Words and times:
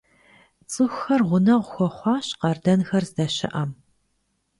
ЦӀыхухэр 0.71 1.21
гъунэгъу 1.27 1.67
хуэхъуащ 1.71 2.27
къардэнхэр 2.39 3.03
здэщыӀэм. 3.09 3.71